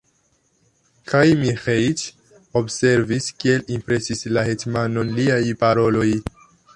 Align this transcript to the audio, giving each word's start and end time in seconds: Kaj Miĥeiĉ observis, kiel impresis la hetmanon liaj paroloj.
Kaj 1.11 1.25
Miĥeiĉ 1.41 2.05
observis, 2.61 3.27
kiel 3.43 3.69
impresis 3.75 4.27
la 4.39 4.47
hetmanon 4.49 5.13
liaj 5.19 5.41
paroloj. 5.65 6.09